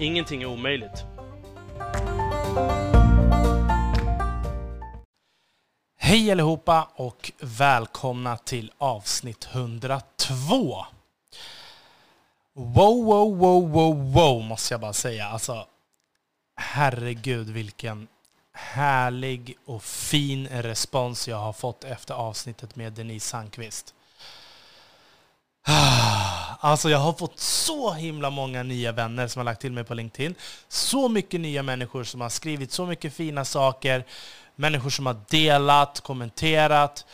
[0.00, 1.04] Ingenting är omöjligt.
[5.98, 10.86] Hej allihopa och välkomna till avsnitt 102.
[12.54, 15.26] Wow, wow, wow, wow, wow måste jag bara säga.
[15.26, 15.66] Alltså,
[16.56, 18.08] herregud vilken
[18.52, 23.94] härlig och fin respons jag har fått efter avsnittet med Denise Sandqvist.
[25.66, 29.84] Ah, alltså jag har fått så himla många nya vänner som har lagt till mig
[29.84, 30.34] på LinkedIn.
[30.68, 34.04] Så mycket nya människor som har skrivit så mycket fina saker.
[34.56, 37.06] Människor som har delat, kommenterat.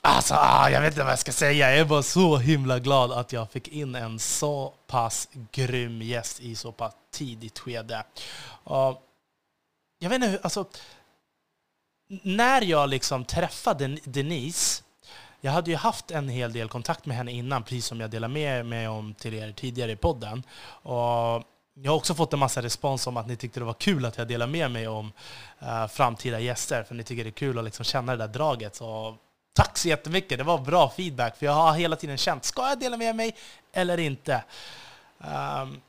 [0.00, 1.70] Alltså, ah, jag vet inte vad jag ska säga.
[1.70, 6.40] Jag är bara så himla glad att jag fick in en så pass grym gäst
[6.40, 8.04] i så pass tidigt skede.
[8.64, 8.94] Ah,
[9.98, 10.64] jag vet inte hur, alltså,
[12.08, 14.82] när jag liksom träffade Denise
[15.40, 18.34] jag hade ju haft en hel del kontakt med henne innan, precis som jag delade
[18.34, 20.42] med mig om till er tidigare i podden.
[20.82, 24.04] Och jag har också fått en massa respons om att ni tyckte det var kul
[24.04, 25.12] att jag delade med mig om
[25.62, 28.76] uh, framtida gäster, för ni tycker det är kul att liksom känna det där draget.
[28.76, 29.16] Så
[29.52, 32.80] tack så jättemycket, det var bra feedback, för jag har hela tiden känt, ska jag
[32.80, 33.36] dela med mig
[33.72, 34.44] eller inte?
[35.18, 35.80] Um,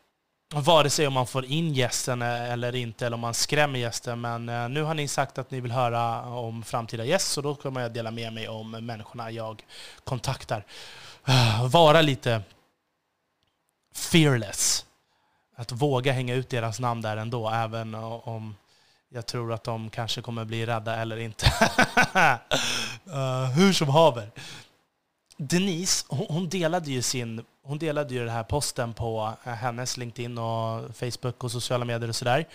[0.53, 4.22] vare sig om man får in gästen eh, eller inte, eller om man skrämmer gästen.
[4.22, 7.56] Men eh, nu har ni sagt att ni vill höra om framtida gäst, så då
[7.56, 9.66] kommer jag dela med mig om människorna jag
[10.03, 10.66] kontaktar.
[11.25, 12.42] Eh, vara lite
[13.95, 14.86] fearless.
[15.56, 18.56] Att våga hänga ut deras namn där ändå, även om
[19.09, 21.46] jag tror att de kanske kommer bli rädda eller inte.
[23.56, 24.31] hur som haver.
[25.38, 30.38] Denise, hon delade ju sin hon delade ju den här posten på eh, hennes LinkedIn
[30.38, 32.48] och Facebook och sociala medier och sådär.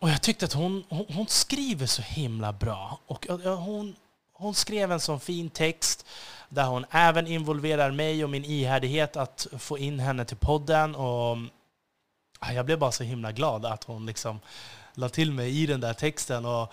[0.00, 2.98] Och jag tyckte att hon, hon, hon, skriver så himla bra.
[3.06, 3.96] Och hon,
[4.32, 6.06] hon skrev en sån fin text
[6.48, 10.94] där hon även involverar mig och min ihärdighet att få in henne till podden.
[10.94, 11.38] Och
[12.54, 14.40] jag blev bara så himla glad att hon liksom
[14.94, 16.44] la till mig i den där texten.
[16.44, 16.72] Och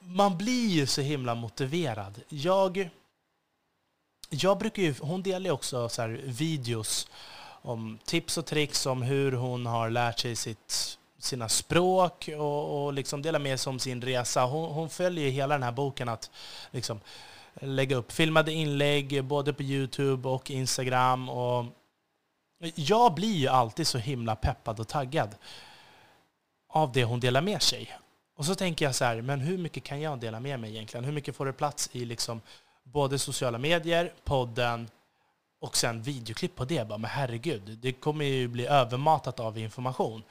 [0.00, 2.20] man blir ju så himla motiverad.
[2.28, 2.90] Jag
[4.30, 7.08] jag brukar ju, hon delar ju också så videos
[7.62, 12.92] om tips och tricks om hur hon har lärt sig sitt, sina språk och, och
[12.92, 14.44] liksom delar med sig om sin resa.
[14.44, 16.30] Hon, hon följer hela den här boken att
[16.70, 17.00] liksom
[17.60, 21.28] lägga upp filmade inlägg både på Youtube och Instagram.
[21.28, 21.66] Och
[22.74, 25.34] jag blir ju alltid så himla peppad och taggad
[26.68, 27.98] av det hon delar med sig.
[28.36, 31.04] Och så tänker jag så här, men hur mycket kan jag dela med mig egentligen?
[31.04, 32.40] Hur mycket får det plats i liksom
[32.84, 34.88] både sociala medier, podden
[35.60, 36.88] och sen videoklipp på det.
[36.88, 40.22] Bara, men herregud, det kommer ju bli övermatat av information.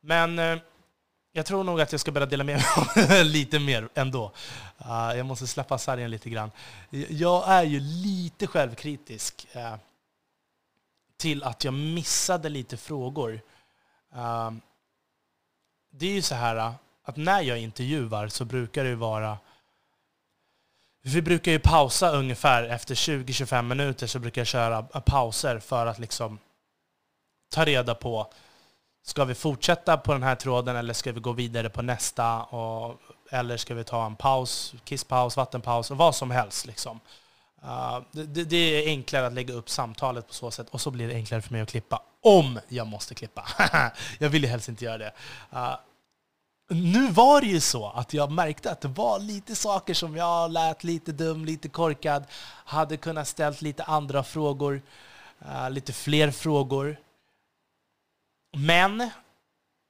[0.00, 0.58] Men eh,
[1.32, 2.62] jag tror nog att jag ska börja dela med
[2.96, 4.32] mig lite mer ändå.
[4.80, 6.50] Uh, jag måste släppa sargen lite grann.
[7.08, 9.74] Jag är ju lite självkritisk uh,
[11.16, 13.40] till att jag missade lite frågor.
[14.16, 14.50] Uh,
[15.90, 16.72] det är ju så här eh,
[17.04, 19.38] att när jag intervjuar så brukar det vara
[21.02, 25.98] vi brukar ju pausa ungefär efter 20-25 minuter så brukar jag köra pauser för att
[25.98, 26.38] liksom
[27.54, 28.32] ta reda på
[29.02, 32.42] Ska vi fortsätta på den här tråden eller ska vi gå vidare på nästa?
[32.42, 33.00] Och,
[33.30, 36.66] eller ska vi ta en paus, kisspaus, vattenpaus, vad som helst.
[36.66, 37.00] Liksom.
[37.64, 41.08] Uh, det, det, är enklare att lägga upp samtalet på så sätt och så blir
[41.08, 42.02] det enklare för mig att klippa.
[42.22, 43.46] Om jag måste klippa.
[44.18, 45.12] jag vill ju helst inte göra det.
[45.52, 45.74] Uh,
[46.70, 50.50] nu var det ju så att jag märkte att det var lite saker som jag
[50.50, 52.24] lät lite dum, lite korkad,
[52.64, 54.82] hade kunnat ställt lite andra frågor,
[55.40, 56.96] eh, lite fler frågor.
[58.56, 59.10] Men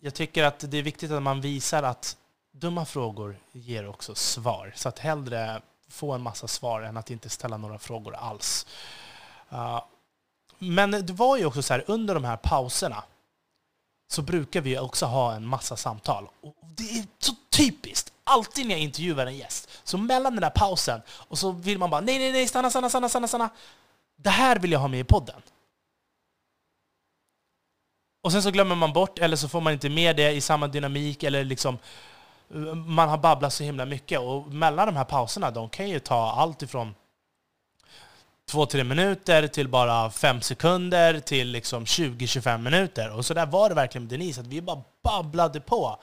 [0.01, 2.17] jag tycker att det är viktigt att man visar att
[2.53, 4.73] dumma frågor ger också svar.
[4.77, 8.67] Så att hellre få en massa svar än att inte ställa några frågor alls.
[9.51, 9.83] Eh,
[10.59, 13.05] men det var ju också så här, under de här pauserna
[14.11, 16.29] så brukar vi också ha en massa samtal.
[16.41, 18.13] Och det är så typiskt!
[18.25, 21.91] Alltid när jag intervjuar en gäst, så mellan den där pausen och så vill man
[21.91, 23.51] bara nej, nej, nej, stanna, stanna, stanna, stanna, stanna.
[24.17, 25.43] Det här vill jag ha med i podden.
[28.23, 30.69] Och sen så glömmer man bort, eller så får man inte med det i samma
[30.69, 31.79] dynamik, eller liksom
[32.87, 34.21] man har babblat så himla mycket.
[34.21, 36.95] Och mellan de här pauserna, de kan ju ta allt ifrån
[38.51, 43.17] 2-3 minuter till bara 5 sekunder till liksom 20-25 minuter.
[43.17, 45.99] Och så där var det verkligen med Denise, att vi bara babblade på.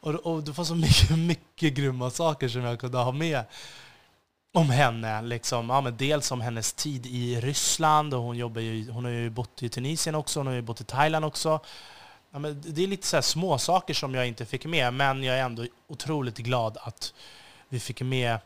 [0.00, 3.44] Och, och det var så mycket, mycket grymma saker som jag kunde ha med
[4.54, 5.22] om henne.
[5.22, 9.12] Liksom, ja, men dels om hennes tid i Ryssland, och hon, jobbar ju, hon har
[9.12, 11.60] ju bott i Tunisien också, hon har ju bott i Thailand också.
[12.30, 15.22] Ja, men det är lite så här små saker som jag inte fick med, men
[15.22, 17.14] jag är ändå otroligt glad att
[17.68, 18.38] vi fick med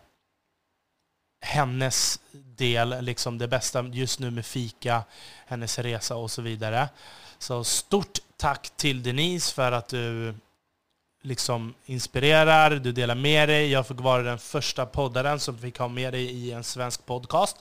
[1.43, 5.05] hennes del, liksom det bästa just nu med fika,
[5.47, 6.89] hennes resa och så vidare.
[7.39, 10.35] Så stort tack till Denise för att du
[11.23, 13.71] liksom inspirerar, du delar med dig.
[13.71, 17.57] Jag fick vara den första poddaren som fick ha med dig i en svensk podcast.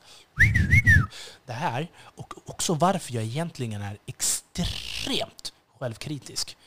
[1.45, 6.57] Det här, och också varför jag egentligen är extremt självkritisk.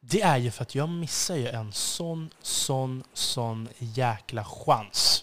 [0.00, 5.15] Det är ju för att jag missar ju en sån, sån, sån jäkla chans.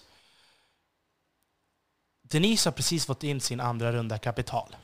[2.28, 4.76] Denise har precis fått in sin andra runda kapital.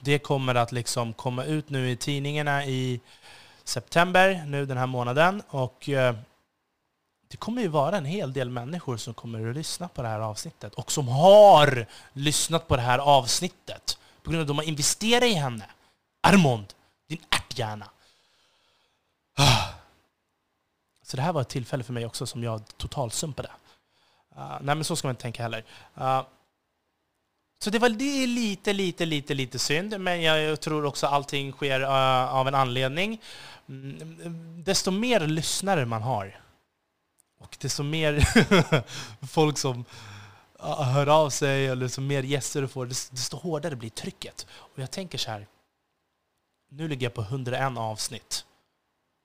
[0.00, 3.00] Det kommer att liksom komma ut nu i tidningarna i
[3.64, 5.42] september, nu den här månaden.
[5.48, 6.16] Och eh,
[7.28, 10.20] det kommer ju vara en hel del människor som kommer att lyssna på det här
[10.20, 14.64] avsnittet och som har lyssnat på det här avsnittet på grund av att de har
[14.64, 15.64] investerat i henne.
[16.20, 16.74] Armond,
[17.08, 17.90] din ärthjärna.
[19.34, 19.68] Ah.
[21.02, 23.50] Så det här var ett tillfälle för mig också som jag totalsumpade.
[24.38, 25.64] Uh, nej, men så ska man inte tänka heller.
[25.98, 26.22] Uh,
[27.64, 31.52] så det var det är lite, lite, lite, lite synd, men jag tror också allting
[31.52, 33.20] sker uh, av en anledning.
[33.68, 36.40] Mm, desto mer lyssnare man har,
[37.40, 38.28] och desto mer
[39.26, 39.84] folk som
[40.60, 44.46] hör av sig, eller desto mer gäster du får, desto hårdare blir trycket.
[44.50, 45.46] Och jag tänker så här,
[46.70, 48.44] nu ligger jag på 101 avsnitt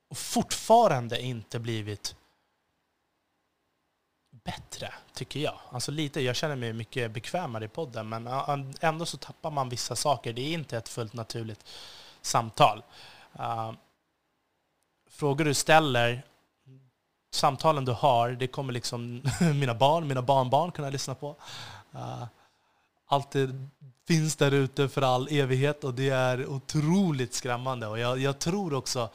[0.10, 2.15] och fortfarande inte blivit
[4.43, 5.59] bättre, tycker jag.
[5.69, 8.27] Alltså lite, jag känner mig mycket bekvämare i podden, men
[8.79, 10.33] ändå så tappar man vissa saker.
[10.33, 11.65] Det är inte ett fullt naturligt
[12.21, 12.83] samtal.
[13.39, 13.71] Uh,
[15.09, 16.25] frågor du ställer,
[17.31, 19.21] samtalen du har, det kommer liksom
[19.59, 21.35] mina barn, mina barnbarn kunna lyssna på.
[21.95, 22.25] Uh,
[23.05, 23.49] allt det
[24.07, 27.87] finns där ute för all evighet och det är otroligt skrämmande.
[27.87, 29.09] Och jag, jag tror också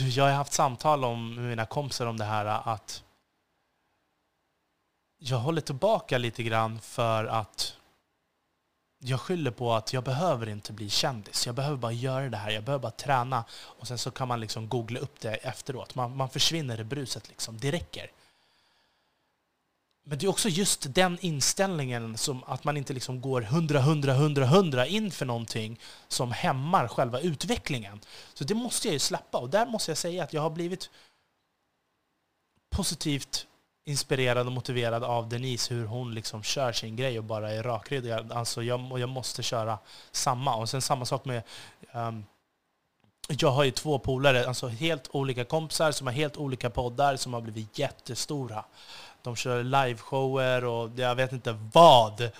[0.00, 3.02] jag har haft samtal om, med mina kompisar om det här att
[5.18, 7.76] jag håller tillbaka lite grann för att
[8.98, 11.46] jag skyller på att jag behöver inte bli kändis.
[11.46, 12.50] Jag behöver bara göra det här.
[12.50, 13.44] Jag behöver bara träna.
[13.52, 15.94] Och sen så kan man liksom googla upp det efteråt.
[15.94, 17.28] Man, man försvinner i bruset.
[17.28, 17.58] Liksom.
[17.58, 18.10] Det räcker.
[20.04, 24.12] Men det är också just den inställningen, som att man inte liksom går 100, 100,
[24.12, 28.00] 100, 100 in för någonting som hämmar själva utvecklingen.
[28.34, 29.38] Så det måste jag ju släppa.
[29.38, 30.90] Och där måste jag säga att jag har blivit
[32.70, 33.46] positivt
[33.84, 38.32] inspirerad och motiverad av Denise, hur hon liksom kör sin grej och bara är rakryggad.
[38.32, 39.78] Alltså jag, jag måste köra
[40.12, 40.56] samma.
[40.56, 41.42] Och sen samma sak med
[41.92, 42.24] um,
[43.28, 47.34] jag har ju två polare, alltså helt olika kompisar som har helt olika poddar som
[47.34, 48.64] har blivit jättestora.
[49.22, 52.20] De kör liveshower och jag vet inte vad.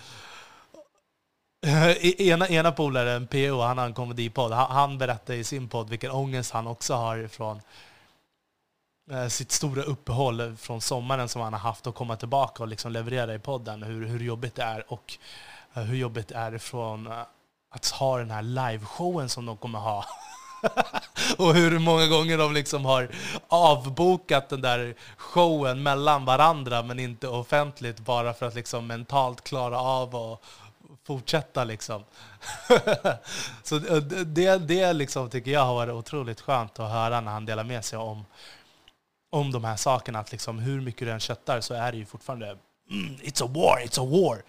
[1.66, 4.52] E-, ena, ena polaren, PO, han har en komedipodd.
[4.52, 7.60] Han, han berättar i sin podd vilken ångest han också har från
[9.10, 12.92] eh, sitt stora uppehåll från sommaren som han har haft och komma tillbaka och liksom
[12.92, 13.82] leverera i podden.
[13.82, 15.18] Hur, hur jobbigt det är och
[15.74, 17.22] eh, hur jobbigt det är från eh,
[17.70, 20.04] att ha den här liveshowen som de kommer ha.
[21.36, 23.08] och hur många gånger de liksom har
[23.48, 29.80] avbokat den där showen mellan varandra men inte offentligt bara för att liksom mentalt klara
[29.80, 30.44] av och
[31.04, 31.64] fortsätta.
[31.64, 32.04] Liksom.
[33.62, 37.46] Så eh, det, det liksom tycker jag har varit otroligt skönt att höra när han
[37.46, 38.24] delar med sig om,
[39.30, 40.18] om de här sakerna.
[40.18, 42.46] Att liksom hur mycket du än köttar så är det ju fortfarande
[42.90, 44.42] mm, It's a war, it's a war.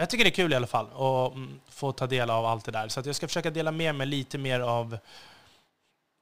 [0.00, 2.64] Jag tycker det är kul i alla fall att mm, få ta del av allt
[2.64, 2.88] det där.
[2.88, 4.98] Så jag ska försöka dela med mig lite mer av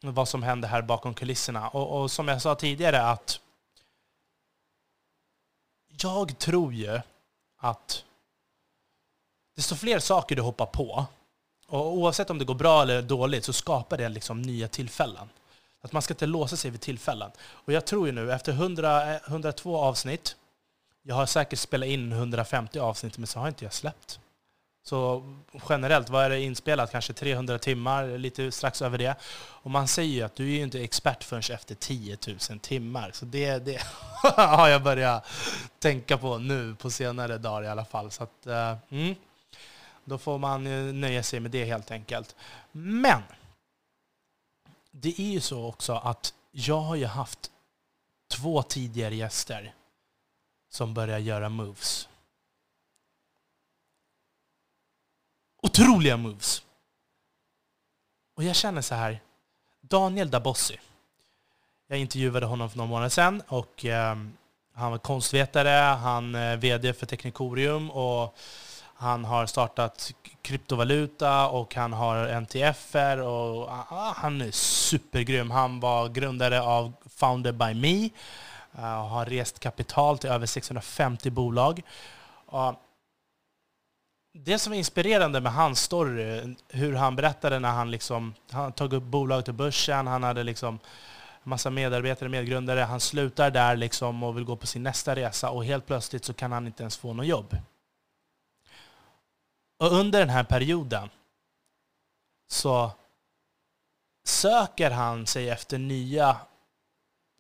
[0.00, 1.68] vad som händer här bakom kulisserna.
[1.68, 3.40] Och, och som jag sa tidigare att
[5.86, 7.00] jag tror ju
[7.58, 8.04] att
[9.56, 11.06] desto fler saker du hoppar på,
[11.66, 15.28] och oavsett om det går bra eller dåligt, så skapar det liksom nya tillfällen.
[15.80, 17.30] Att man ska inte låsa sig vid tillfällen.
[17.38, 20.36] Och jag tror ju nu, efter 100, 102 eh, avsnitt,
[21.08, 24.20] jag har säkert spelat in 150 avsnitt, men så har inte jag släppt.
[24.82, 25.22] Så
[25.68, 26.92] generellt, vad är det inspelat?
[26.92, 29.14] Kanske 300 timmar, lite strax över det.
[29.36, 32.18] Och man säger ju att du är ju inte expert förrän efter 10
[32.50, 33.10] 000 timmar.
[33.14, 33.82] Så det, det
[34.36, 35.26] har jag börjat
[35.78, 38.10] tänka på nu på senare dagar i alla fall.
[38.10, 39.14] Så att, uh, mm,
[40.04, 40.64] då får man
[41.00, 42.36] nöja sig med det helt enkelt.
[42.72, 43.22] Men
[44.90, 47.50] det är ju så också att jag har ju haft
[48.28, 49.74] två tidigare gäster
[50.76, 52.08] som börjar göra moves.
[55.62, 56.62] Otroliga moves!
[58.36, 59.20] Och jag känner så här,
[59.80, 60.80] Daniel Dabossi.
[61.86, 64.16] Jag intervjuade honom för några månader sedan och eh,
[64.72, 68.38] han var konstvetare, han eh, är VD för Teknikorium och
[68.94, 75.50] han har startat kryptovaluta och han har NTFer och ah, han är supergrym.
[75.50, 78.10] Han var grundare av Founded by Me
[78.78, 81.82] Eh, och har rest kapital till över 650 bolag.
[84.38, 88.92] Det som är inspirerande med hans story, hur han berättade när han liksom, han tog
[88.92, 90.78] upp bolag till börsen, han hade liksom
[91.42, 95.64] massa medarbetare, medgrundare, han slutar där liksom och vill gå på sin nästa resa och
[95.64, 97.56] helt plötsligt så kan han inte ens få något jobb.
[99.78, 101.10] Och under den här perioden
[102.48, 102.90] så
[104.24, 106.36] söker han sig efter nya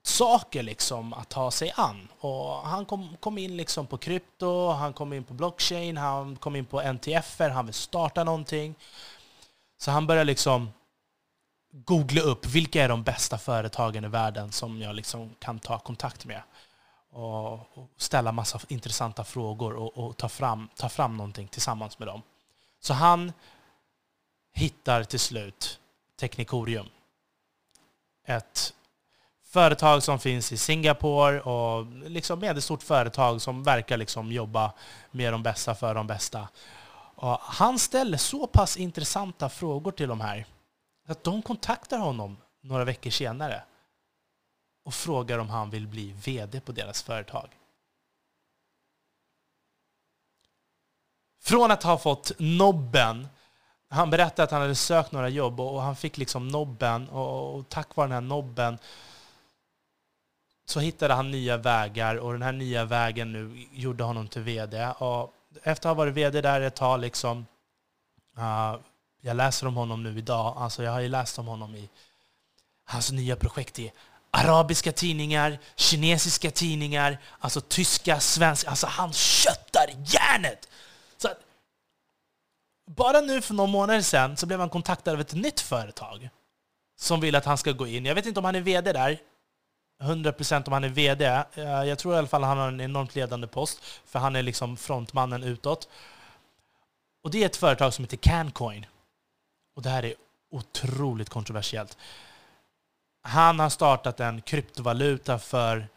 [0.06, 2.08] saker liksom att ta sig an.
[2.18, 6.56] Och han kom, kom in liksom på krypto, han kom in på blockchain, han kom
[6.56, 8.74] in på NTFer, han vill starta någonting.
[9.78, 10.70] Så han började liksom
[11.72, 16.24] googla upp vilka är de bästa företagen i världen som jag liksom kan ta kontakt
[16.24, 16.42] med.
[17.10, 22.08] Och, och ställa massa intressanta frågor och, och, ta, fram, ta fram någonting tillsammans med
[22.08, 22.22] dem.
[22.80, 23.32] Så han
[24.52, 25.80] hittar till slut
[26.16, 26.86] Teknikorium.
[28.26, 28.74] Ett
[29.56, 34.72] företag som finns i Singapore och liksom medelstort företag som verkar liksom jobba
[35.10, 36.48] med de bästa för de bästa.
[37.14, 40.46] Och han ställer så pass intressanta frågor till de här
[41.08, 43.62] att de kontaktar honom några veckor senare
[44.84, 47.48] och frågar om han vill bli VD på deras företag.
[51.42, 53.28] Från att ha fått nobben,
[53.88, 57.96] han berättade att han hade sökt några jobb och han fick liksom nobben och, tack
[57.96, 58.78] vare den här nobben
[60.66, 64.88] så hittade han nya vägar och den här nya vägen nu gjorde honom till VD.
[64.98, 67.46] Och efter att ha varit VD där ett tag, liksom,
[68.38, 68.76] uh,
[69.20, 71.88] jag läser om honom nu idag, alltså jag har ju läst om honom i
[72.84, 73.92] hans nya projekt i
[74.30, 78.70] arabiska tidningar, kinesiska tidningar, alltså tyska, svenska.
[78.70, 80.68] Alltså han köttar järnet!
[81.16, 81.38] Så att,
[82.86, 86.28] bara nu för några månader sedan så blev han kontaktad av ett nytt företag
[86.98, 88.06] som vill att han ska gå in.
[88.06, 89.18] Jag vet inte om han är VD där,
[90.02, 91.26] 100% om han är VD.
[91.54, 94.36] Eh, jag tror i alla fall att han har en enormt ledande post, för han
[94.36, 95.88] är liksom frontmannen utåt.
[97.22, 98.86] Och det är ett företag som heter Cancoin.
[99.74, 100.14] Och det här är
[100.50, 101.96] otroligt kontroversiellt.
[103.22, 105.88] Han har startat en kryptovaluta för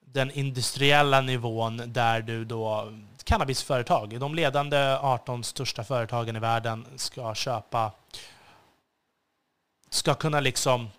[0.00, 2.92] den industriella nivån där du då
[3.24, 7.92] cannabisföretag, de ledande 18 största företagen i världen ska köpa
[9.90, 10.90] ska kunna liksom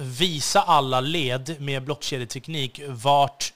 [0.00, 3.52] visa alla led med blockkedjeteknik vart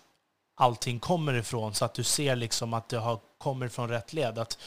[0.55, 4.39] allting kommer ifrån så att du ser liksom att det har, kommer från rätt led.
[4.39, 4.59] Att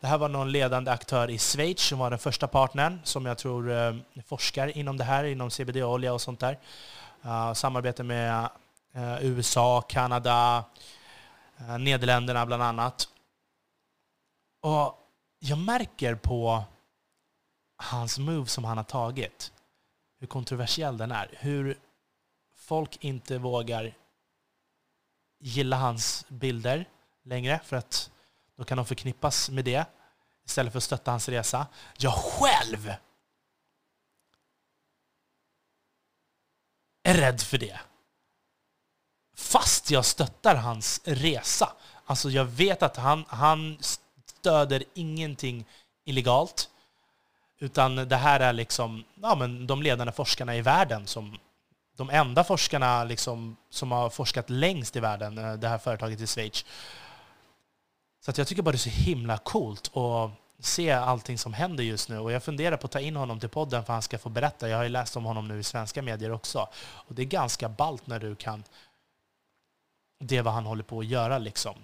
[0.00, 3.38] det här var någon ledande aktör i Schweiz som var den första partnern som jag
[3.38, 3.94] tror eh,
[4.26, 6.58] forskar inom det här, inom CBD-olja och sånt där.
[7.24, 8.50] Uh, samarbete med
[8.96, 10.64] uh, USA, Kanada,
[11.60, 13.08] uh, Nederländerna bland annat.
[14.62, 14.98] Och
[15.38, 16.64] jag märker på
[17.76, 19.52] hans move som han har tagit
[20.20, 21.30] hur kontroversiell den är.
[21.38, 21.78] Hur
[22.54, 23.94] folk inte vågar
[25.38, 26.88] gilla hans bilder
[27.22, 28.10] längre för att
[28.56, 29.84] då kan de förknippas med det
[30.44, 31.66] istället för att stötta hans resa.
[31.98, 32.94] Jag själv
[37.02, 37.80] är rädd för det.
[39.36, 41.72] Fast jag stöttar hans resa.
[42.04, 43.78] Alltså jag vet att han, han
[44.24, 45.66] stöder ingenting
[46.04, 46.70] illegalt.
[47.60, 51.38] Utan det här är liksom ja, men de ledande forskarna i världen som
[51.96, 56.26] de enda forskarna liksom, som har forskat längst i världen, eh, det här företaget i
[56.26, 56.64] Schweiz.
[58.24, 61.84] Så att jag tycker bara det är så himla coolt att se allting som händer
[61.84, 62.18] just nu.
[62.18, 64.28] Och jag funderar på att ta in honom till podden för att han ska få
[64.28, 64.68] berätta.
[64.68, 66.68] Jag har ju läst om honom nu i svenska medier också.
[66.82, 68.64] Och det är ganska ballt när du kan
[70.18, 71.74] det vad han håller på att göra liksom.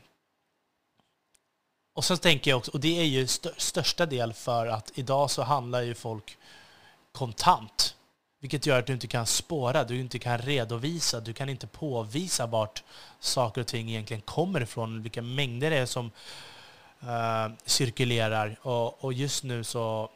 [1.96, 5.30] Och sen tänker jag också, och det är ju st största del för att idag
[5.30, 6.38] så handlar ju folk
[7.12, 7.96] kontant.
[8.40, 12.46] Vilket gör att du inte kan spåra, du inte kan redovisa, du kan inte påvisa
[12.46, 12.82] vart
[13.20, 16.10] saker och ting egentligen kommer ifrån, vilka mängder det är som
[17.02, 18.56] uh, cirkulerar.
[18.62, 20.10] Och, och, just nu så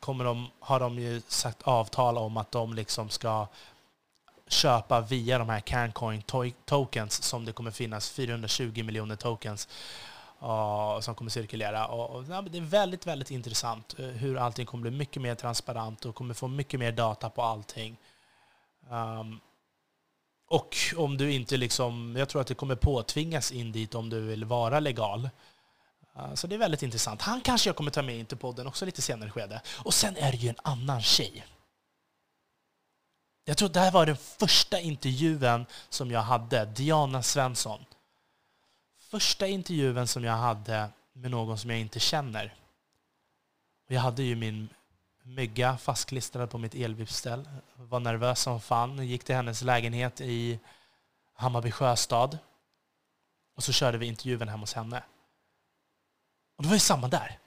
[0.00, 3.46] kommer de, har de ju sagt avtal om att de liksom ska
[4.48, 6.22] köpa via de här Cancoin
[6.64, 9.68] tokens som det kommer finnas 420 miljoner tokens
[10.44, 11.86] Eh, som kommer cirkulera.
[11.86, 16.04] Och, ja, det är väldigt, väldigt intressant eh, hur allting kommer bli mycket mer transparent
[16.04, 17.96] och kommer få mycket mer data på allting.
[18.90, 19.40] Um,
[20.48, 24.20] Och om du inte liksom, jag tror att det kommer påtvingas in dit om du
[24.20, 25.30] vill vara legal.
[26.16, 27.22] Eh, så det är väldigt intressant.
[27.22, 29.62] Han kanske jag kommer ta med in till podden också lite senare skede.
[29.84, 31.46] Och sen är det ju en annan tjej.
[33.44, 37.84] Jag tror det här var den första intervjun som jag hade, Diana Svensson.
[39.14, 42.54] Första intervjun som jag hade med någon som jag inte känner.
[43.88, 44.68] jag hade ju min
[45.22, 47.48] mygga fastklistrad på mitt elvipsställ.
[47.76, 49.06] Var nervös som fan.
[49.06, 50.58] Gick till hennes lägenhet i
[51.34, 52.38] Hammarby sjöstad.
[53.56, 55.02] Och så körde vi intervjun hemma hos henne.
[56.56, 57.38] Och det var ju samma där.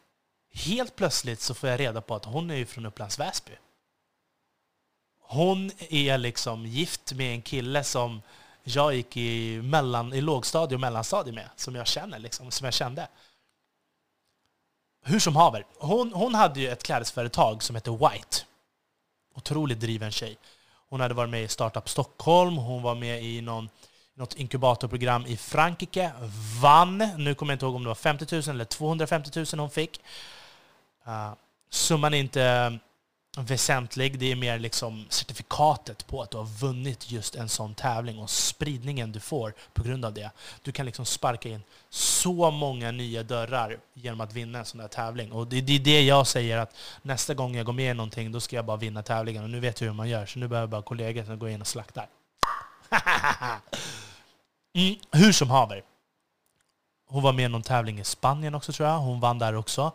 [0.54, 3.54] Helt plötsligt så får jag reda på att hon är från Upplands Väsby.
[5.20, 8.22] Hon är liksom gift med en kille som
[8.76, 12.74] jag gick i, mellan, i lågstadie och mellanstadie med, som jag känner, liksom, som jag
[12.74, 13.08] kände.
[15.06, 18.38] Hur som haver, hon, hon hade ju ett klädesföretag som hette White.
[19.36, 20.38] Otroligt driven tjej.
[20.90, 23.70] Hon hade varit med i Startup Stockholm, hon var med i någon,
[24.16, 26.12] något inkubatorprogram i Frankrike,
[26.62, 26.98] vann.
[26.98, 30.02] Nu kommer jag inte ihåg om det var 50 000 eller 250 000 hon fick.
[31.08, 31.34] Uh,
[31.70, 32.80] summan är inte
[33.46, 34.20] väsentlig.
[34.20, 38.30] Det är mer liksom certifikatet på att du har vunnit just en sån tävling och
[38.30, 40.32] spridningen du får på grund av det.
[40.62, 44.88] Du kan liksom sparka in så många nya dörrar genom att vinna en sån där
[44.88, 45.32] tävling.
[45.32, 48.32] Och det, det är det jag säger att nästa gång jag går med i någonting,
[48.32, 49.44] då ska jag bara vinna tävlingen.
[49.44, 51.50] Och nu vet jag hur man gör, så nu behöver jag bara kollegor som går
[51.50, 52.08] in och slaktar.
[54.76, 55.84] mm, hur som haver.
[57.10, 59.00] Hon var med i någon tävling i Spanien också tror jag.
[59.00, 59.92] Hon vann där också.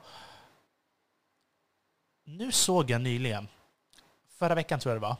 [2.25, 3.49] Nu såg jag nyligen,
[4.29, 5.17] förra veckan tror jag det var,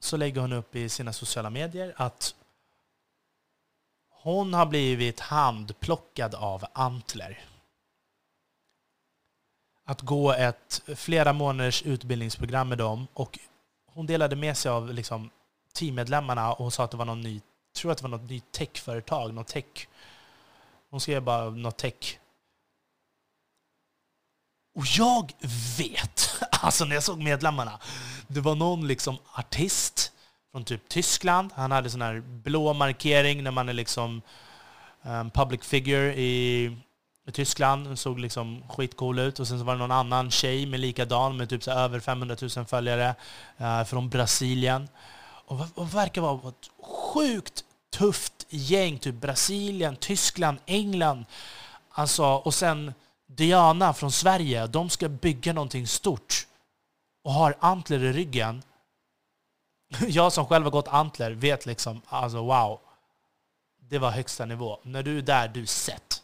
[0.00, 2.34] så lägger hon upp i sina sociala medier att
[4.10, 7.44] hon har blivit handplockad av Antler.
[9.84, 13.38] Att gå ett flera månaders utbildningsprogram med dem och
[13.86, 15.30] hon delade med sig av liksom
[15.72, 17.40] teammedlemmarna och hon sa att det var någon ny,
[17.76, 19.88] tror att det var något nytt techföretag, något tech.
[20.90, 22.18] Hon skrev bara något tech
[24.74, 25.32] och jag
[25.78, 27.78] vet, alltså när jag såg medlemmarna,
[28.26, 30.12] det var någon liksom artist
[30.52, 31.50] från typ Tyskland.
[31.54, 34.22] Han hade sån här blå markering när man är liksom
[35.02, 36.64] um, public figure i,
[37.26, 37.98] i Tyskland.
[37.98, 39.40] såg liksom skitcool ut.
[39.40, 42.36] Och sen så var det någon annan tjej med likadan, med typ så över 500
[42.56, 43.14] 000 följare,
[43.60, 44.88] uh, från Brasilien.
[45.46, 46.70] Och, och verkar vara ett
[47.14, 48.98] sjukt tufft gäng.
[48.98, 51.24] Typ Brasilien, Tyskland, England.
[51.90, 52.92] Alltså, och sen
[53.26, 56.46] Diana från Sverige, de ska bygga någonting stort
[57.24, 58.62] och har Antler i ryggen.
[60.08, 62.80] Jag som själv har gått Antler vet liksom, alltså wow.
[63.80, 64.78] Det var högsta nivå.
[64.82, 66.22] När du är där, du är sett.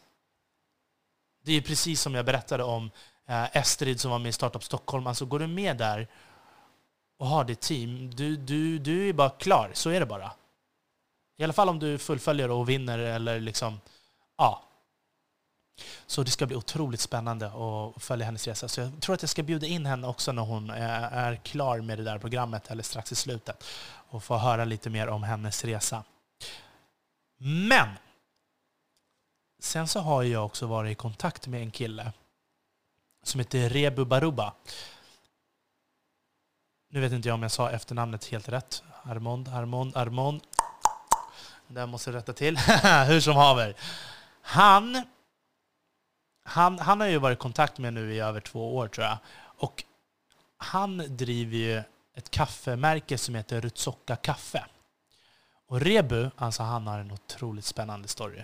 [1.44, 2.90] Det är precis som jag berättade om
[3.26, 5.06] eh, Estrid som var med i Startup Stockholm.
[5.06, 6.08] Alltså går du med där
[7.18, 9.70] och har ditt team, du, du, du är bara klar.
[9.74, 10.32] Så är det bara.
[11.36, 13.80] I alla fall om du fullföljer och vinner eller liksom,
[14.36, 14.62] ja,
[16.06, 18.68] så det ska bli otroligt spännande att följa hennes resa.
[18.68, 21.80] Så jag tror att jag ska bjuda in henne också när hon eh, är klar
[21.80, 23.64] med det där programmet, eller strax i slutet,
[24.10, 26.04] och få höra lite mer om hennes resa.
[27.38, 27.88] Men!
[29.62, 32.12] Sen så har jag också varit i kontakt med en kille
[33.22, 34.54] som heter Rebu Baruba.
[36.90, 38.82] Nu vet inte jag om jag sa efternamnet helt rätt.
[39.02, 40.40] Armond, Armond, Armond.
[41.68, 42.56] Det måste jag rätta till.
[43.06, 43.76] Hur som haver.
[44.42, 45.02] Han
[46.42, 49.18] han, han har ju varit i kontakt med nu i över två år tror jag.
[49.40, 49.84] Och
[50.56, 51.82] han driver ju
[52.14, 54.64] ett kaffemärke som heter Rutsoka kaffe.
[55.66, 58.42] Och Rebu, alltså han har en otroligt spännande story.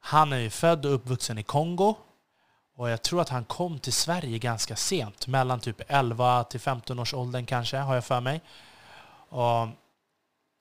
[0.00, 1.94] Han är ju född och uppvuxen i Kongo.
[2.76, 6.98] Och jag tror att han kom till Sverige ganska sent, mellan typ 11 till 15
[6.98, 8.40] års åldern kanske, har jag för mig.
[9.28, 9.68] Och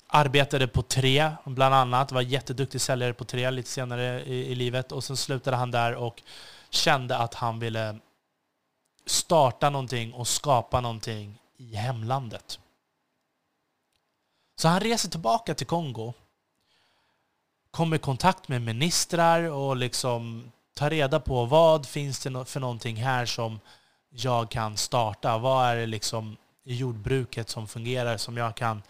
[0.07, 2.11] Arbetade på tre, bland annat.
[2.11, 4.91] Var jätteduktig säljare på tre lite senare i, i livet.
[4.91, 6.21] Och sen slutade han där och
[6.69, 7.99] kände att han ville
[9.05, 12.59] starta någonting och skapa någonting i hemlandet.
[14.55, 16.13] Så han reser tillbaka till Kongo,
[17.71, 22.95] kommer i kontakt med ministrar och liksom tar reda på vad finns det för någonting
[22.95, 23.59] här som
[24.09, 25.37] jag kan starta?
[25.37, 28.83] Vad är det liksom i jordbruket som fungerar som jag kan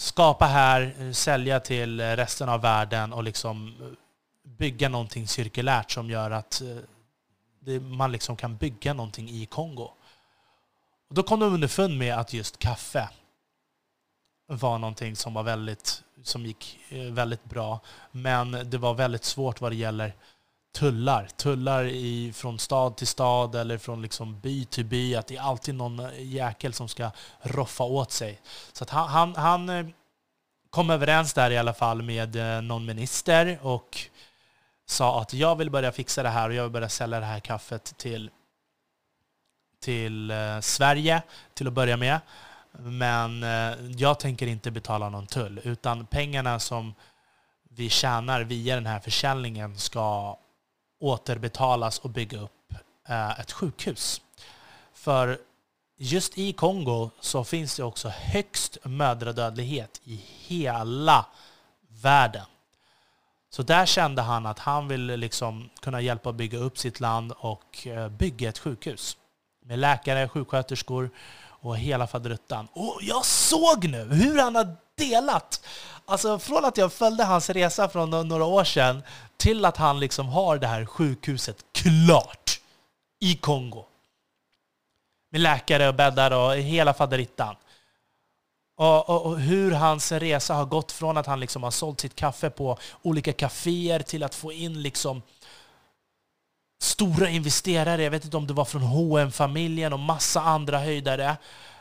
[0.00, 3.86] skapa här, eh, sälja till eh, resten av världen och liksom eh,
[4.50, 6.62] bygga någonting cirkulärt som gör att
[7.80, 9.90] man liksom kan bygga någonting i Kongo.
[11.08, 13.08] Och då kom de underfund med att just kaffe
[14.46, 17.80] var någonting som, var väldigt, som gick väldigt bra.
[18.12, 20.14] Men det var väldigt svårt vad det gäller
[20.72, 21.28] tullar.
[21.36, 25.14] Tullar i, från stad till stad eller från liksom by till by.
[25.16, 28.40] Att det är alltid någon jäkel som ska roffa åt sig.
[28.72, 29.86] Så att han, han, han eh,
[30.70, 33.98] kom överens där i alla fall med eh, någon minister och
[34.86, 37.40] sa att jag vill börja fixa det här och jag vill börja sälja det här
[37.40, 38.30] kaffet till,
[39.80, 41.22] till eh, Sverige
[41.54, 42.20] till att börja med.
[42.72, 43.42] Men
[43.96, 46.94] jag tänker inte betala någon tull, utan pengarna som
[47.68, 50.36] vi tjänar via den här försäljningen ska
[51.00, 52.74] återbetalas och bygga upp
[53.08, 54.20] eh, ett sjukhus.
[54.94, 55.38] För
[55.96, 61.26] just i Kongo så finns det också högst mödradödlighet i hela
[61.88, 62.46] världen.
[63.50, 67.32] Så där kände han att han ville liksom kunna hjälpa att bygga upp sitt land
[67.38, 69.16] och eh, bygga ett sjukhus.
[69.64, 71.10] Med läkare, sjuksköterskor
[71.60, 72.68] och hela faderuttan.
[72.72, 75.64] Och jag såg nu hur han har delat
[76.10, 79.02] Alltså från att jag följde hans resa från några år sedan
[79.36, 82.60] till att han liksom har det här sjukhuset klart
[83.20, 83.84] i Kongo.
[85.32, 87.56] Med läkare och bäddar och hela faderittan.
[88.76, 92.14] Och, och, och, hur hans resa har gått från att han liksom har sålt sitt
[92.14, 95.22] kaffe på olika kaféer till att få in liksom
[96.82, 98.02] stora investerare.
[98.02, 101.36] Jag vet inte om det var från hm familjen och massa andra höjdare.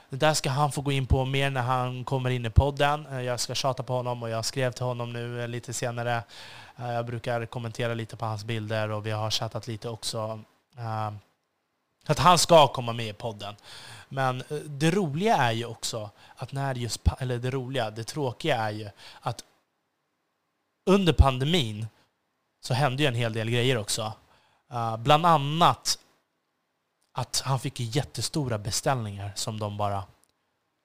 [0.09, 3.05] Det där ska han få gå in på mer när han kommer in i podden.
[3.05, 6.23] Eh, jag ska tjata på honom och jag skrev till honom nu eh, lite senare.
[6.77, 10.39] Eh, jag brukar kommentera lite på hans bilder och vi har chattat lite också.
[12.05, 13.55] Att han ska komma med i podden.
[14.09, 18.71] Men det roliga är ju också att när just, eller det roliga, det tråkiga är
[18.71, 18.89] ju
[19.21, 19.43] att
[20.85, 21.87] under pandemin
[22.61, 24.13] så hände ju en hel del grejer också.
[24.99, 25.99] Bland annat
[27.19, 30.03] att han fick jättestora beställningar som de bara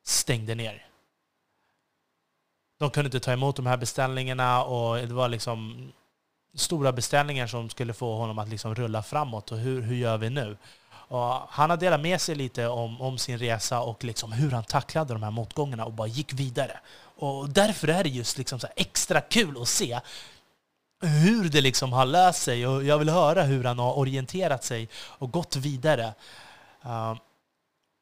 [0.04, 0.86] stängde ner.
[2.78, 5.92] De kunde inte ta emot de här beställningarna och det var liksom
[6.54, 9.52] stora beställningar som skulle få honom att liksom rulla framåt.
[9.52, 10.56] Och hur, hur gör vi nu?
[10.90, 14.64] Och han har delat med sig lite om, om sin resa och liksom hur han
[14.64, 16.80] tacklade de här motgångarna och bara gick vidare.
[17.16, 20.00] Och därför är det just liksom extra kul att se
[21.06, 24.88] hur det liksom har löst sig och jag vill höra hur han har orienterat sig
[24.94, 26.14] och gått vidare.
[26.84, 27.16] Uh,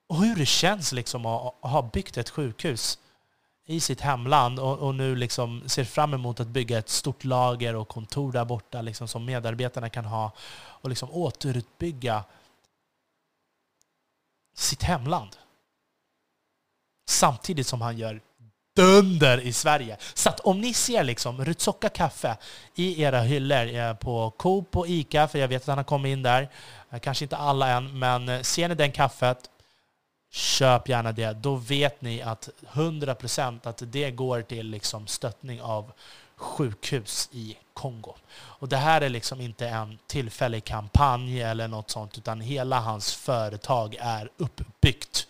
[0.08, 2.98] och hur det känns liksom att ha byggt ett sjukhus
[3.64, 7.76] i sitt hemland och, och, nu liksom ser fram emot att bygga ett stort lager
[7.76, 12.24] och kontor där borta liksom som medarbetarna kan ha och liksom återuppbygga
[14.54, 15.36] sitt hemland.
[17.08, 18.20] Samtidigt som han gör
[18.74, 19.96] dunder i Sverige.
[20.14, 22.36] Så att om ni ser liksom Rutsoka kaffe
[22.74, 26.12] i era hyllor eh, på Coop och Ica, för jag vet att han har kommit
[26.12, 26.48] in där,
[26.90, 29.38] eh, kanske inte alla än, men eh, ser ni den kaffet,
[30.30, 31.32] köp gärna det.
[31.32, 35.92] Då vet ni att 100% att det går till liksom stöttning av
[36.36, 38.14] sjukhus i Kongo.
[38.34, 43.14] Och det här är liksom inte en tillfällig kampanj eller något sånt, utan hela hans
[43.14, 45.26] företag är uppbyggt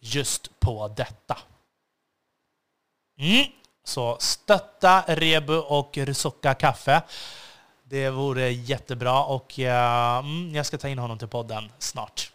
[0.00, 1.38] just på detta.
[3.18, 3.46] Mm.
[3.84, 7.02] Så stötta Rebu och Rusoka kaffe.
[7.84, 9.64] Det vore jättebra och uh,
[10.54, 12.32] jag ska ta in honom till podden snart.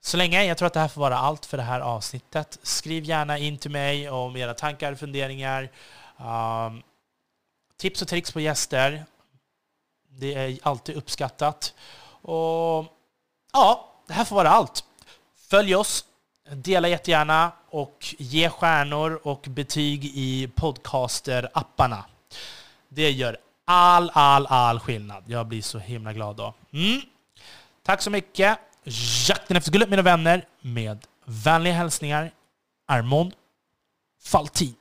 [0.00, 2.58] Så länge, jag tror att det här får vara allt för det här avsnittet.
[2.62, 5.70] Skriv gärna in till mig om era tankar, funderingar,
[6.20, 6.72] uh,
[7.76, 9.04] tips och tricks på gäster.
[10.08, 11.74] Det är alltid uppskattat.
[12.22, 12.86] Och
[13.52, 14.84] ja, det här får vara allt.
[15.48, 16.04] Följ oss
[16.50, 22.04] Dela jättegärna och ge stjärnor och betyg i podcaster-apparna.
[22.88, 25.24] Det gör all, all, all skillnad.
[25.26, 26.54] Jag blir så himla glad då.
[26.72, 27.00] Mm.
[27.82, 28.58] Tack så mycket.
[29.28, 30.44] Jakten efter guldet mina vänner.
[30.60, 32.30] Med vänliga hälsningar
[32.86, 33.34] Armond
[34.22, 34.74] Faltin.